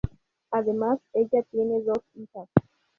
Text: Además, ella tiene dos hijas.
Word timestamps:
Además, 0.49 0.97
ella 1.13 1.43
tiene 1.51 1.79
dos 1.83 1.99
hijas. 2.15 2.49